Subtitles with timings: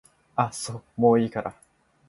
[0.35, 1.53] あっそもういいから